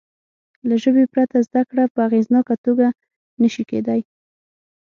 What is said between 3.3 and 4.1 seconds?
نه شي کېدای.